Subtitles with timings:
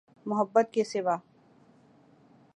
[0.25, 1.15] محبت کے سوا۔